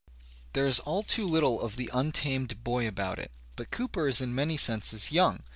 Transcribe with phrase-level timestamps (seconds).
[0.53, 3.33] There is all too little of the untamed boy about it.
[3.55, 5.41] But Cooper is in many senses "young."